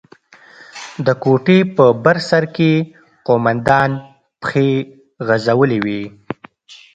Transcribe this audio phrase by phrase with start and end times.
[1.05, 2.71] د کوټې په بر سر کښې
[3.27, 3.91] قومندان
[4.41, 4.69] پښې
[5.27, 6.01] غځولې وې.